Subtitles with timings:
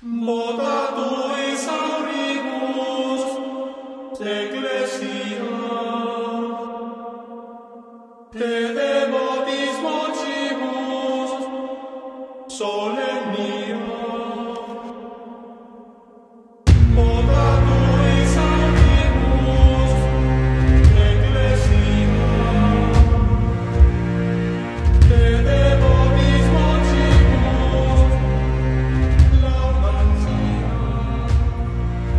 [0.00, 1.10] Moda tu
[1.50, 3.24] esaurimus,
[4.20, 5.56] ecclesia,
[8.30, 11.32] te devotis mocimus,
[12.46, 14.07] sole mia.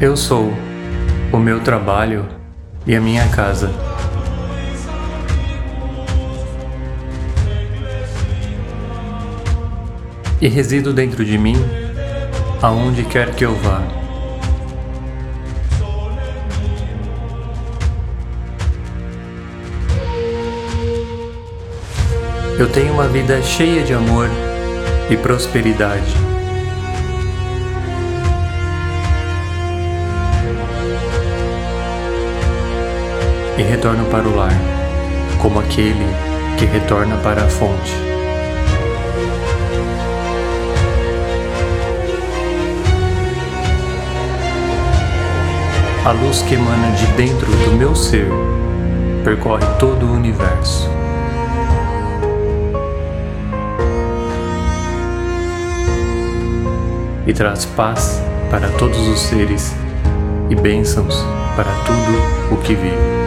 [0.00, 0.50] Eu sou
[1.30, 2.26] o meu trabalho
[2.86, 3.70] e a minha casa.
[10.40, 11.54] E resido dentro de mim
[12.62, 13.82] aonde quer que eu vá.
[22.58, 24.30] Eu tenho uma vida cheia de amor
[25.10, 26.39] e prosperidade.
[33.60, 34.54] E retorno para o lar,
[35.38, 36.06] como aquele
[36.58, 37.94] que retorna para a fonte.
[46.06, 48.30] A luz que emana de dentro do meu ser
[49.22, 50.88] percorre todo o universo.
[57.26, 59.74] E traz paz para todos os seres
[60.48, 61.22] e bênçãos
[61.54, 63.19] para tudo o que vive.